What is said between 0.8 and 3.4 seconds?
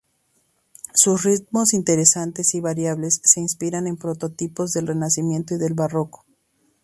Sus ritmos interesantes y variables se